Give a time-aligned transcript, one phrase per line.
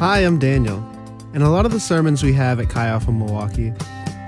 [0.00, 0.78] Hi, I'm Daniel.
[1.34, 3.68] In a lot of the sermons we have at Chi Alpha Milwaukee,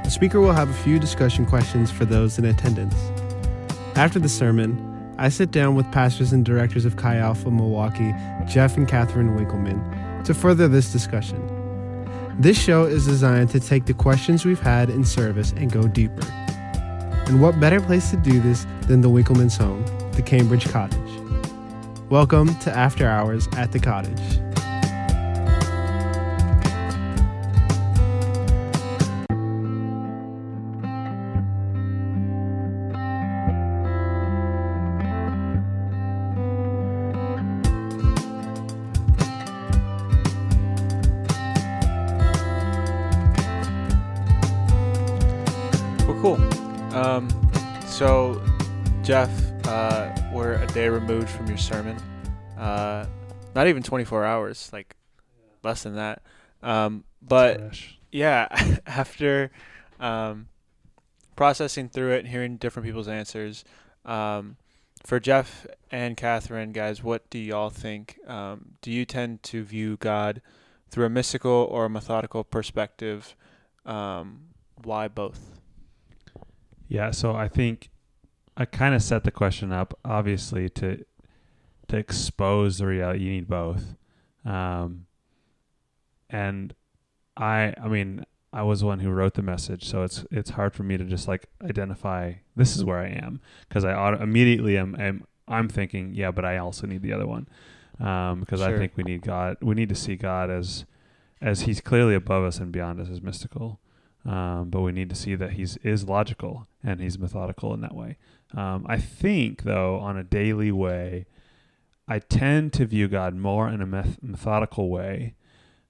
[0.04, 2.94] the speaker will have a few discussion questions for those in attendance.
[3.96, 8.12] After the sermon, I sit down with pastors and directors of Chi Alpha Milwaukee,
[8.46, 11.40] Jeff and Catherine Winkleman, to further this discussion.
[12.38, 16.26] This show is designed to take the questions we've had in service and go deeper.
[17.28, 20.98] And what better place to do this than the Winkleman's home, the Cambridge Cottage?
[22.10, 24.41] Welcome to After Hours at the Cottage.
[46.22, 46.36] Cool.
[46.94, 47.28] Um,
[47.84, 48.40] so,
[49.02, 49.28] Jeff,
[49.66, 51.96] uh, we're a day removed from your sermon.
[52.56, 53.06] Uh,
[53.56, 54.94] not even 24 hours, like
[55.64, 56.22] less than that.
[56.62, 57.76] Um, but
[58.12, 58.46] yeah,
[58.86, 59.50] after
[59.98, 60.46] um,
[61.34, 63.64] processing through it and hearing different people's answers,
[64.04, 64.56] um,
[65.04, 68.16] for Jeff and Catherine, guys, what do y'all think?
[68.28, 70.40] Um, do you tend to view God
[70.88, 73.34] through a mystical or a methodical perspective?
[73.84, 74.42] Um,
[74.84, 75.61] why both?
[76.92, 77.88] Yeah, so I think
[78.54, 81.02] I kind of set the question up, obviously, to
[81.88, 83.24] to expose the reality.
[83.24, 83.94] You need both,
[84.44, 85.06] um,
[86.28, 86.74] and
[87.34, 90.74] I, I mean, I was the one who wrote the message, so it's it's hard
[90.74, 94.76] for me to just like identify this is where I am because I auto- immediately
[94.76, 97.48] am, am I'm thinking, yeah, but I also need the other one
[98.00, 99.56] um, because I think we need God.
[99.62, 100.84] We need to see God as
[101.40, 103.80] as He's clearly above us and beyond us as mystical.
[104.24, 107.94] Um, but we need to see that he's is logical and he's methodical in that
[107.94, 108.18] way.
[108.54, 111.26] Um, I think, though, on a daily way,
[112.06, 115.34] I tend to view God more in a meth- methodical way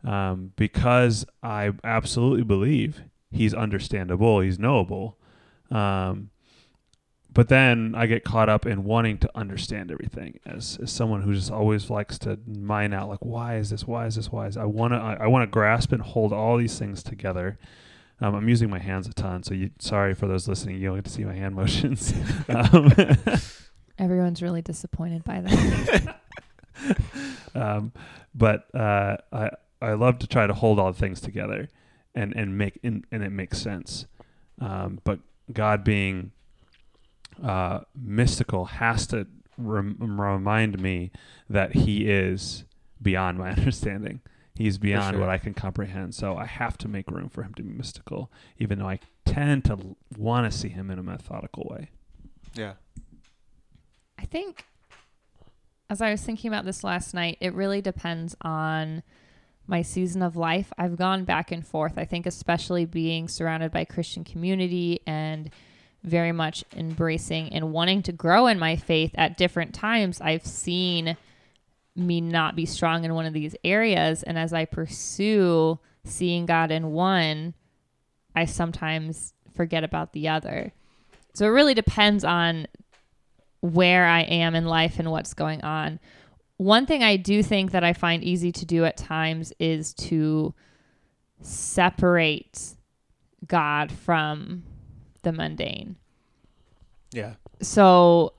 [0.04, 5.18] um, because I absolutely believe he's understandable, he's knowable.
[5.70, 6.30] Um,
[7.32, 11.32] but then I get caught up in wanting to understand everything as, as someone who
[11.34, 14.58] just always likes to mine out like why is this why is this why is
[14.58, 17.58] I want to I, I want to grasp and hold all these things together
[18.22, 20.76] um, I'm using my hands a ton, so you, sorry for those listening.
[20.78, 22.14] You don't get to see my hand motions.
[22.48, 22.92] um,
[23.98, 26.20] Everyone's really disappointed by that.
[27.54, 27.92] um,
[28.34, 29.50] but uh, I
[29.80, 31.68] I love to try to hold all things together,
[32.14, 34.06] and and make and, and it makes sense.
[34.60, 35.18] Um, but
[35.52, 36.30] God being
[37.42, 39.26] uh, mystical has to
[39.58, 41.10] rem- remind me
[41.50, 42.64] that He is
[43.00, 44.20] beyond my understanding.
[44.54, 45.20] He's beyond sure.
[45.20, 46.14] what I can comprehend.
[46.14, 49.64] So I have to make room for Him to be mystical, even though I tend
[49.66, 51.90] to want to see Him in a methodical way.
[52.54, 52.74] Yeah.
[54.18, 54.66] I think
[55.88, 59.02] as I was thinking about this last night, it really depends on
[59.66, 60.72] my season of life.
[60.78, 61.94] I've gone back and forth.
[61.96, 65.50] I think especially being surrounded by Christian community and
[66.02, 71.16] very much embracing and wanting to grow in my faith at different times, I've seen
[71.94, 76.70] me not be strong in one of these areas and as I pursue seeing God
[76.70, 77.54] in one,
[78.34, 80.72] I sometimes forget about the other.
[81.34, 82.66] So it really depends on
[83.60, 86.00] where I am in life and what's going on.
[86.56, 90.54] One thing I do think that I find easy to do at times is to
[91.40, 92.74] separate
[93.46, 94.64] God from
[95.22, 95.96] the mundane.
[97.12, 97.34] Yeah.
[97.60, 98.34] So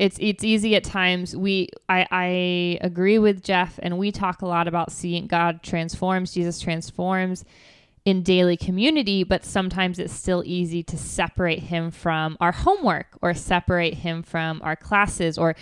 [0.00, 1.36] it's it's easy at times.
[1.36, 6.32] We I I agree with Jeff and we talk a lot about seeing God transforms,
[6.32, 7.44] Jesus transforms
[8.06, 13.34] in daily community, but sometimes it's still easy to separate him from our homework or
[13.34, 15.54] separate him from our classes or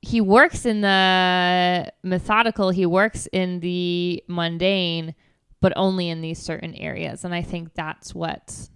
[0.00, 5.16] he works in the methodical, he works in the mundane,
[5.60, 7.24] but only in these certain areas.
[7.24, 8.68] And I think that's what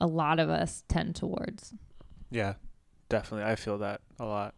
[0.00, 1.74] a lot of us tend towards.
[2.30, 2.54] Yeah,
[3.14, 3.48] definitely.
[3.48, 4.54] I feel that a lot.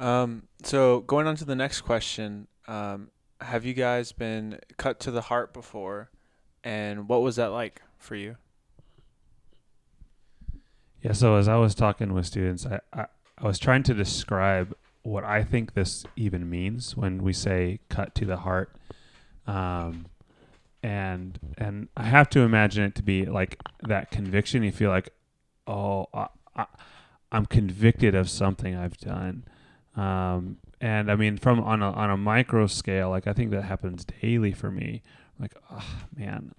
[0.00, 3.10] Um, so going on to the next question, um,
[3.40, 6.10] have you guys been cut to the heart before,
[6.64, 8.36] and what was that like for you?
[11.02, 13.06] Yeah, so as I was talking with students, I, I,
[13.38, 18.12] I was trying to describe what I think this even means when we say cut
[18.16, 18.74] to the heart.
[19.46, 20.06] Um,
[20.82, 24.64] and and I have to imagine it to be like that conviction.
[24.64, 25.10] You feel like,
[25.68, 26.08] oh,
[26.56, 26.66] I,
[27.30, 29.44] I'm convicted of something I've done.
[29.94, 33.62] Um, and I mean, from on a on a micro scale, like I think that
[33.62, 35.02] happens daily for me.
[35.38, 36.54] Like, oh man,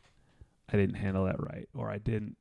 [0.71, 2.35] I didn't handle that right, or I didn't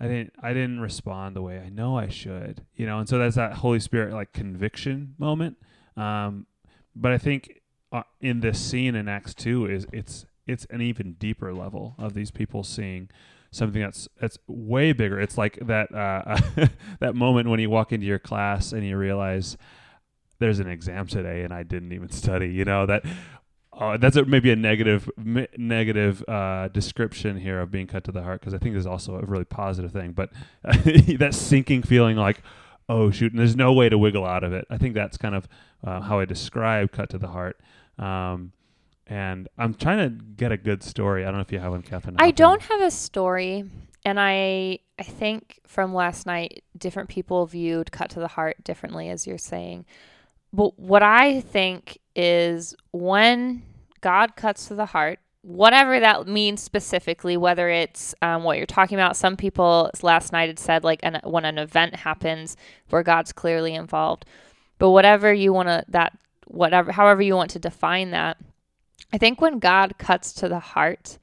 [0.00, 3.18] I didn't I didn't respond the way I know I should, you know, and so
[3.18, 5.56] that's that Holy Spirit like conviction moment.
[5.96, 6.46] Um,
[6.96, 7.60] but I think
[7.92, 12.14] uh, in this scene in Acts two is it's it's an even deeper level of
[12.14, 13.08] these people seeing
[13.54, 15.20] something that's that's way bigger.
[15.20, 16.38] It's like that uh,
[17.00, 19.56] that moment when you walk into your class and you realize
[20.38, 22.48] there's an exam today and I didn't even study.
[22.48, 23.04] You know that.
[23.76, 28.12] Uh, that's a, maybe a negative m- negative uh, description here of being cut to
[28.12, 30.12] the heart because I think there's also a really positive thing.
[30.12, 30.30] But
[30.62, 32.40] that sinking feeling like,
[32.88, 34.64] oh shoot, and there's no way to wiggle out of it.
[34.70, 35.48] I think that's kind of
[35.84, 37.60] uh, how I describe cut to the heart.
[37.98, 38.52] Um,
[39.06, 41.22] and I'm trying to get a good story.
[41.22, 42.16] I don't know if you have one, Catherine.
[42.18, 43.64] I don't have a story,
[44.04, 49.08] and I I think from last night, different people viewed cut to the heart differently,
[49.10, 49.84] as you're saying.
[50.52, 53.62] But what I think is when
[54.00, 58.96] God cuts to the heart, whatever that means specifically, whether it's um, what you're talking
[58.96, 59.16] about.
[59.16, 62.56] Some people last night had said like an, when an event happens
[62.88, 64.24] where God's clearly involved.
[64.78, 66.16] But whatever you want to that
[66.46, 68.38] whatever however you want to define that,
[69.14, 71.18] I think when God cuts to the heart,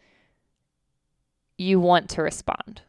[1.58, 2.84] you want to respond.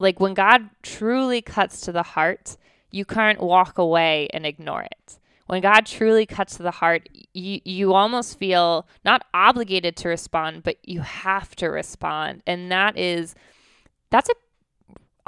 [0.00, 2.56] Like when God truly cuts to the heart,
[2.90, 5.20] you can't walk away and ignore it.
[5.46, 10.64] When God truly cuts to the heart, you, you almost feel not obligated to respond,
[10.64, 12.42] but you have to respond.
[12.48, 13.36] And that is,
[14.10, 14.34] that's a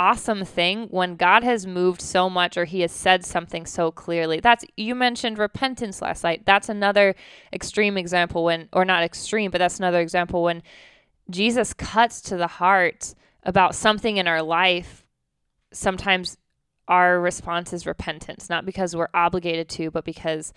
[0.01, 4.41] awesome thing when God has moved so much or he has said something so clearly.
[4.41, 6.47] That's you mentioned repentance last night.
[6.47, 7.15] That's another
[7.53, 10.63] extreme example when or not extreme, but that's another example when
[11.29, 15.05] Jesus cuts to the heart about something in our life.
[15.71, 16.39] Sometimes
[16.89, 20.55] our response is repentance, not because we're obligated to, but because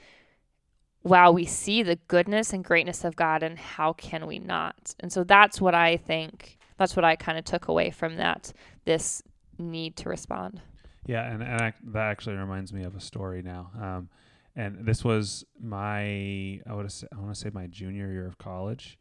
[1.04, 4.96] wow, we see the goodness and greatness of God and how can we not?
[5.02, 8.54] And so that's what I think that's what I kind of took away from that
[8.86, 9.22] this
[9.58, 10.62] need to respond.
[11.06, 13.72] Yeah, and, and I, that actually reminds me of a story now.
[13.80, 14.10] Um,
[14.56, 19.00] and this was my I would I want to say my junior year of college,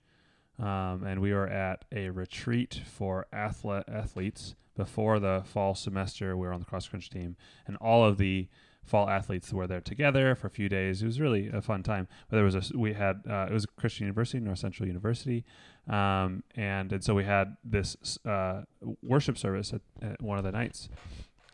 [0.58, 6.36] um, and we were at a retreat for athlete athletes before the fall semester.
[6.36, 8.48] We were on the cross country team, and all of the
[8.84, 11.02] fall athletes were there together for a few days.
[11.02, 12.08] It was really a fun time.
[12.28, 15.44] But there was a we had uh, it was Christian University, North Central University,
[15.88, 18.62] um, and and so we had this uh,
[19.02, 20.88] worship service at, at, one of the nights.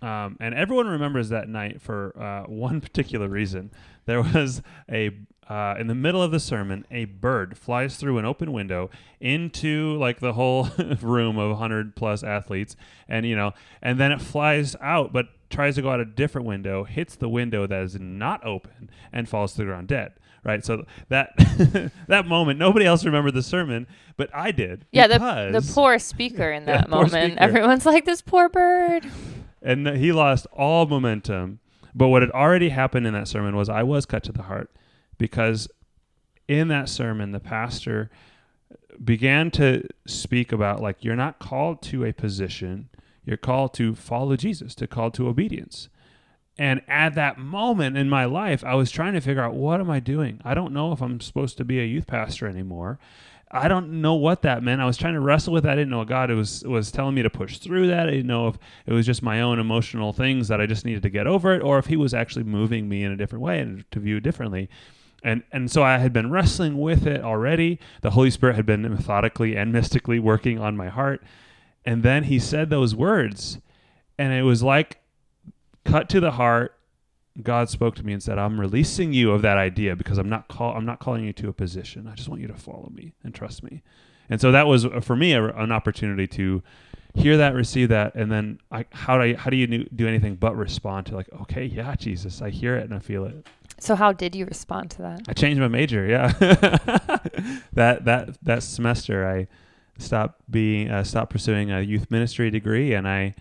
[0.01, 3.71] Um, and everyone remembers that night for uh, one particular reason.
[4.07, 5.11] There was a
[5.49, 9.97] uh, in the middle of the sermon, a bird flies through an open window into
[9.97, 10.69] like the whole
[11.01, 12.77] room of 100 plus athletes,
[13.09, 16.47] and you know, and then it flies out, but tries to go out a different
[16.47, 20.13] window, hits the window that is not open, and falls to the ground dead
[20.45, 20.65] right?
[20.65, 21.31] So that
[22.09, 23.87] that moment, nobody else remembered the sermon,
[24.17, 24.87] but I did.
[24.93, 27.39] Yeah, the the poor speaker in that yeah, moment.
[27.39, 29.07] Everyone's like, "This poor bird."
[29.63, 31.61] And he lost all momentum.
[31.95, 34.71] But what had already happened in that sermon was I was cut to the heart
[35.17, 35.69] because
[36.47, 38.11] in that sermon, the pastor
[39.03, 42.89] began to speak about like you're not called to a position,
[43.25, 45.89] you're called to follow Jesus, to call to obedience.
[46.59, 49.91] And at that moment in my life, I was trying to figure out what am
[49.91, 50.41] I doing?
[50.45, 52.99] I don't know if I'm supposed to be a youth pastor anymore.
[53.51, 54.81] I don't know what that meant.
[54.81, 55.73] I was trying to wrestle with that.
[55.73, 58.09] I didn't know God was was telling me to push through that.
[58.09, 61.03] I didn't know if it was just my own emotional things that I just needed
[61.05, 63.61] to get over it, or if He was actually moving me in a different way
[63.61, 64.69] and to view differently.
[65.23, 67.79] And and so I had been wrestling with it already.
[68.03, 71.23] The Holy Spirit had been methodically and mystically working on my heart.
[71.87, 73.59] And then He said those words,
[74.19, 75.01] and it was like
[75.91, 76.75] cut to the heart,
[77.43, 80.49] God spoke to me and said, "I'm releasing you of that idea because I'm not
[80.49, 82.07] call I'm not calling you to a position.
[82.07, 83.83] I just want you to follow me and trust me."
[84.31, 86.63] And so that was uh, for me a, an opportunity to
[87.15, 90.37] hear that, receive that, and then I, how do I, how do you do anything
[90.37, 93.47] but respond to like, okay, yeah, Jesus, I hear it and I feel it.
[93.81, 95.23] So how did you respond to that?
[95.29, 96.07] I changed my major.
[96.07, 96.33] Yeah,
[97.73, 99.47] that that that semester I
[99.99, 103.35] stopped being uh, stopped pursuing a youth ministry degree and I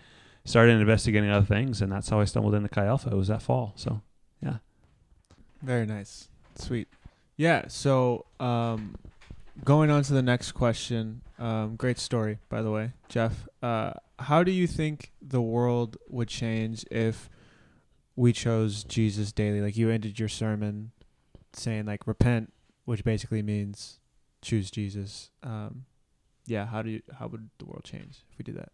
[0.48, 3.10] started investigating other things, and that's how I stumbled into Chi Alpha.
[3.10, 3.74] It was that fall.
[3.76, 4.00] So,
[4.42, 4.58] yeah.
[5.62, 6.28] Very nice.
[6.54, 6.88] Sweet.
[7.36, 7.68] Yeah.
[7.68, 8.96] So, um,
[9.64, 11.22] going on to the next question.
[11.38, 13.46] Um, great story, by the way, Jeff.
[13.62, 17.28] Uh, how do you think the world would change if
[18.16, 19.60] we chose Jesus daily?
[19.60, 20.92] Like you ended your sermon
[21.52, 22.52] saying like repent,
[22.86, 24.00] which basically means
[24.42, 25.30] choose Jesus.
[25.42, 25.84] Um,
[26.46, 26.66] yeah.
[26.66, 27.02] How do you?
[27.18, 28.72] How would the world change if we did that?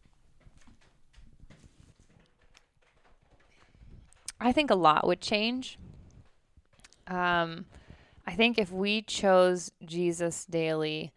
[4.40, 5.78] I think a lot would change.
[7.06, 7.66] Um,
[8.26, 11.12] I think if we chose Jesus daily,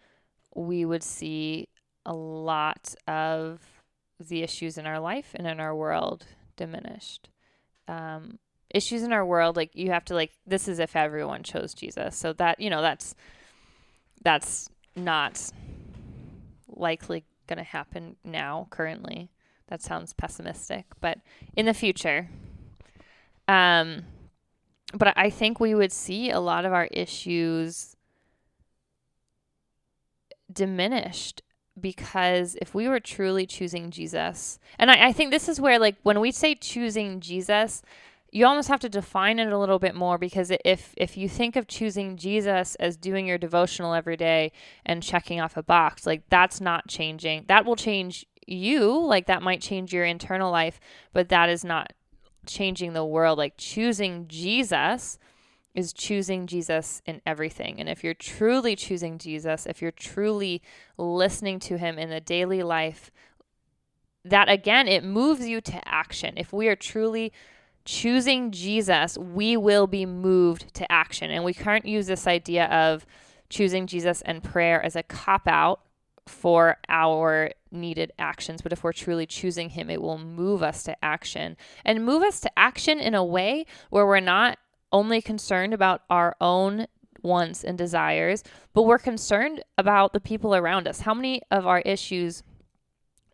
[0.55, 1.69] we would see
[2.05, 3.61] a lot of
[4.19, 7.29] the issues in our life and in our world diminished.
[7.87, 11.73] Um, issues in our world, like you have to like this is if everyone chose
[11.73, 12.15] Jesus.
[12.15, 13.15] So that you know that's
[14.23, 15.51] that's not
[16.67, 19.29] likely going to happen now currently.
[19.67, 21.19] That sounds pessimistic, but
[21.55, 22.29] in the future,
[23.47, 24.03] um,
[24.93, 27.95] but I think we would see a lot of our issues
[30.51, 31.41] diminished
[31.79, 35.95] because if we were truly choosing Jesus, and I, I think this is where, like,
[36.03, 37.81] when we say choosing Jesus,
[38.31, 41.55] you almost have to define it a little bit more because if if you think
[41.55, 44.51] of choosing Jesus as doing your devotional every day
[44.85, 47.45] and checking off a box, like that's not changing.
[47.47, 50.79] That will change you, like that might change your internal life,
[51.13, 51.93] but that is not
[52.47, 53.37] changing the world.
[53.37, 55.19] Like choosing Jesus
[55.75, 57.79] is choosing Jesus in everything.
[57.79, 60.61] And if you're truly choosing Jesus, if you're truly
[60.97, 63.11] listening to him in the daily life,
[64.25, 66.33] that again, it moves you to action.
[66.35, 67.31] If we are truly
[67.85, 71.29] choosing Jesus, we will be moved to action.
[71.29, 73.05] And we can't use this idea of
[73.49, 75.81] choosing Jesus and prayer as a cop out
[76.27, 78.61] for our needed actions.
[78.61, 82.39] But if we're truly choosing Him, it will move us to action and move us
[82.41, 84.57] to action in a way where we're not
[84.91, 86.87] only concerned about our own
[87.21, 88.43] wants and desires,
[88.73, 91.01] but we're concerned about the people around us.
[91.01, 92.43] How many of our issues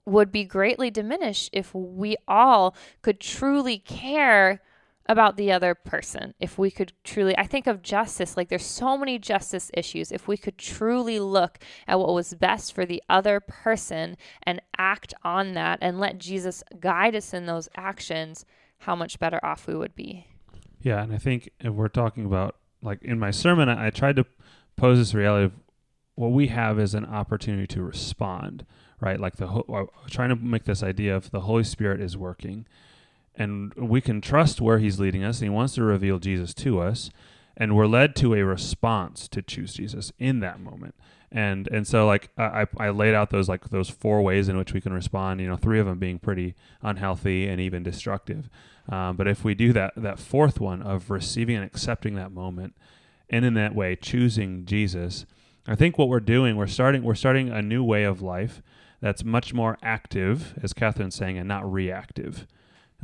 [0.05, 4.61] would be greatly diminished if we all could truly care
[5.07, 6.33] about the other person.
[6.39, 10.11] If we could truly, I think of justice, like there's so many justice issues.
[10.11, 15.13] If we could truly look at what was best for the other person and act
[15.23, 18.45] on that and let Jesus guide us in those actions,
[18.79, 20.27] how much better off we would be.
[20.81, 24.25] Yeah, and I think if we're talking about like in my sermon, I, tried to
[24.75, 25.53] pose this reality of
[26.15, 28.65] what we have is an opportunity to respond,
[28.99, 29.19] right?
[29.19, 32.65] Like the ho- uh, trying to make this idea of the Holy Spirit is working,
[33.35, 36.79] and we can trust where He's leading us, and He wants to reveal Jesus to
[36.81, 37.09] us,
[37.55, 40.95] and we're led to a response to choose Jesus in that moment.
[41.31, 44.71] And and so like I, I laid out those like those four ways in which
[44.71, 45.41] we can respond.
[45.41, 48.49] You know, three of them being pretty unhealthy and even destructive.
[48.87, 52.75] Um, but if we do that that fourth one of receiving and accepting that moment,
[53.31, 55.25] and in that way choosing Jesus,
[55.65, 58.61] I think what we're doing we're starting we're starting a new way of life
[59.01, 62.47] that's much more active, as Catherine's saying, and not reactive.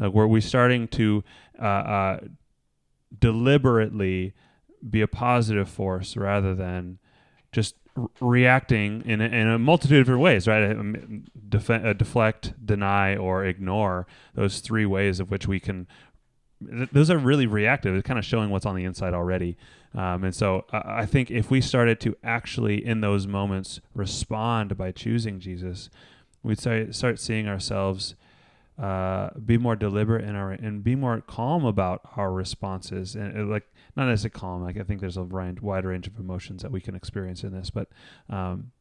[0.01, 1.23] Uh, where we're starting to
[1.59, 2.19] uh, uh,
[3.17, 4.33] deliberately
[4.87, 6.99] be a positive force rather than
[7.51, 7.75] just
[8.21, 10.71] reacting in a, in a multitude of different ways, right?
[10.71, 14.07] Um, def- uh, deflect, deny, or ignore.
[14.35, 15.87] Those three ways of which we can.
[16.65, 17.95] Th- those are really reactive.
[17.95, 19.57] It's kind of showing what's on the inside already.
[19.95, 24.77] Um, and so uh, I think if we started to actually, in those moments, respond
[24.77, 25.89] by choosing Jesus,
[26.43, 28.15] we'd start, start seeing ourselves
[28.79, 33.49] uh, be more deliberate in our and be more calm about our responses and, and
[33.49, 33.67] like
[33.97, 34.63] not necessarily calm.
[34.63, 37.69] Like I think there's a wide range of emotions that we can experience in this,
[37.69, 37.89] but
[38.29, 38.71] um,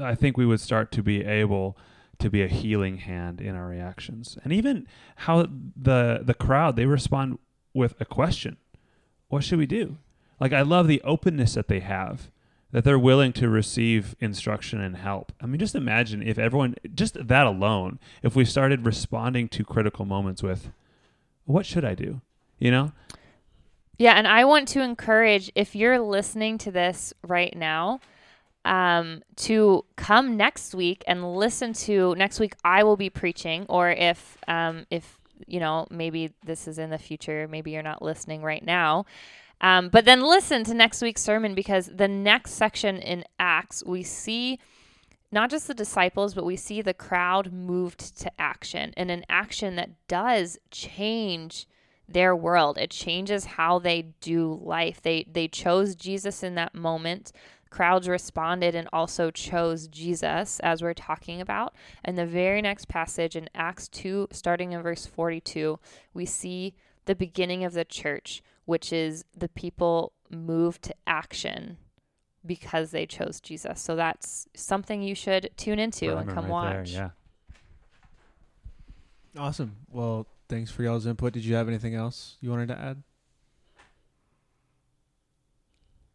[0.00, 1.76] I think we would start to be able
[2.20, 5.46] to be a healing hand in our reactions, and even how
[5.76, 7.38] the the crowd they respond
[7.74, 8.56] with a question:
[9.28, 9.98] "What should we do?"
[10.38, 12.30] Like I love the openness that they have
[12.72, 15.32] that they're willing to receive instruction and help.
[15.40, 20.04] I mean, just imagine if everyone, just that alone, if we started responding to critical
[20.04, 20.70] moments with,
[21.44, 22.20] what should I do?
[22.58, 22.92] You know?
[23.98, 24.14] Yeah.
[24.14, 28.00] And I want to encourage, if you're listening to this right now,
[28.64, 33.90] um, to come next week and listen to next week I will be preaching or
[33.90, 38.42] if um, if you know maybe this is in the future maybe you're not listening
[38.42, 39.06] right now
[39.60, 44.02] um, but then listen to next week's sermon because the next section in Acts, we
[44.02, 44.58] see
[45.32, 49.76] not just the disciples, but we see the crowd moved to action and an action
[49.76, 51.68] that does change
[52.08, 52.76] their world.
[52.78, 55.00] It changes how they do life.
[55.00, 57.32] They they chose Jesus in that moment.
[57.70, 61.72] Crowds responded and also chose Jesus as we're talking about.
[62.04, 65.78] And the very next passage in Acts 2 starting in verse 42,
[66.12, 66.74] we see
[67.04, 71.76] the beginning of the church which is the people move to action
[72.44, 73.80] because they chose Jesus.
[73.80, 76.92] So that's something you should tune into and come right watch.
[76.92, 77.12] There,
[79.34, 79.40] yeah.
[79.40, 79.76] Awesome.
[79.88, 81.32] Well, thanks for y'all's input.
[81.32, 83.02] Did you have anything else you wanted to add?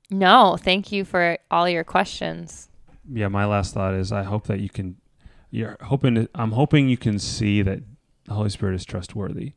[0.10, 2.70] No, thank you for all your questions.
[3.12, 4.98] Yeah, my last thought is I hope that you can
[5.52, 7.80] you're hoping to, I'm hoping you can see that
[8.25, 9.54] the Holy Spirit is trustworthy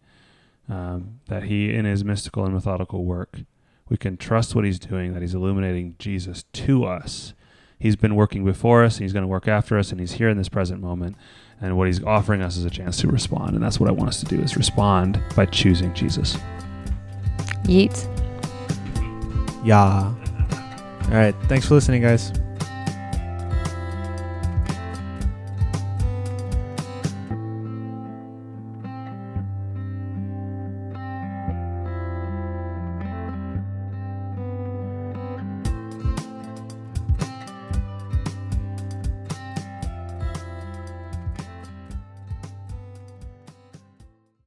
[0.69, 3.41] um, that he, in his mystical and methodical work,
[3.89, 7.33] we can trust what he's doing, that he's illuminating Jesus to us.
[7.79, 10.29] He's been working before us, and he's going to work after us, and he's here
[10.29, 11.17] in this present moment.
[11.61, 13.55] And what he's offering us is a chance to respond.
[13.55, 16.37] And that's what I want us to do is respond by choosing Jesus.
[17.65, 18.07] Yeet.
[19.65, 20.15] Yeah.
[21.05, 21.35] All right.
[21.45, 22.33] Thanks for listening, guys.